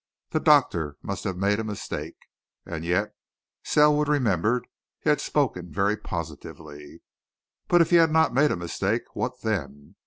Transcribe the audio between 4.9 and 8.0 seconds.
he had spoken very positively. But if he